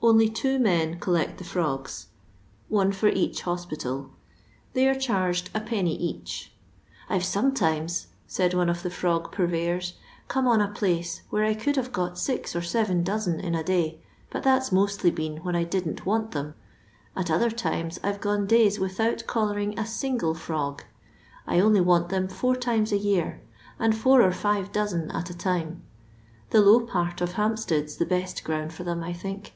[0.00, 2.06] Only two men collect the frogs,
[2.70, 4.14] one for each hoi^ LONDON LABOUR AND THE LONDON
[4.72, 4.90] POOR.
[4.94, 6.54] 81 pitaL• Tbej are charged \d, each:—
[7.10, 9.92] I 've some tunes," said one of the frog pnrvejon,
[10.26, 13.62] come on a place where I eoald have got six or scTen dozen in a
[13.62, 14.00] day,
[14.32, 16.54] bat that 's mostly been when I didn't want than.
[17.14, 20.82] At other times I *Te gone days with out ooUaring a single frog.
[21.46, 23.42] I only want them four timea a year,
[23.78, 25.82] and four or five dozen at a time.
[26.48, 29.52] The low part of Hempstead 's the best ground for | them, I think.